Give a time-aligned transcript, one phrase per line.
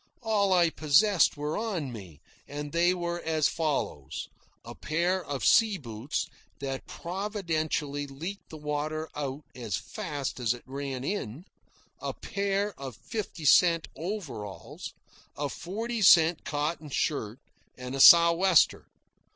[0.23, 4.29] All I possessed were on me, and they were as follows:
[4.65, 6.25] a pair of sea boots
[6.57, 11.45] that providentially leaked the water out as fast as it ran in,
[11.99, 14.95] a pair of fifty cent overalls,
[15.37, 17.39] a forty cent cotton shirt,
[17.77, 18.87] and a sou'wester.